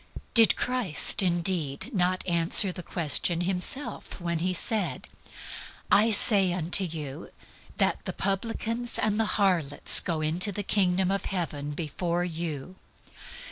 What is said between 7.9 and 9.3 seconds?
the publicans and the